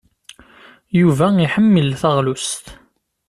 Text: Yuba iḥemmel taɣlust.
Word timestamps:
Yuba 0.99 1.27
iḥemmel 1.45 1.87
taɣlust. 2.01 2.65